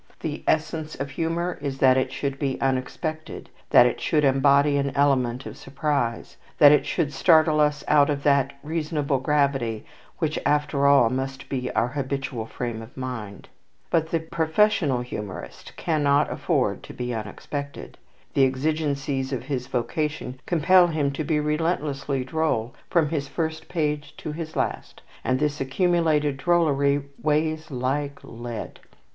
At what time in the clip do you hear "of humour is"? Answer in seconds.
0.95-1.77